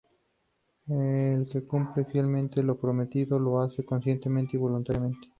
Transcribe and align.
El 0.87 1.47
que 1.51 1.61
cumple 1.67 2.05
fielmente 2.05 2.63
lo 2.63 2.75
prometido 2.79 3.37
lo 3.37 3.59
hace 3.61 3.85
consciente 3.85 4.29
y 4.51 4.57
voluntariamente. 4.57 5.29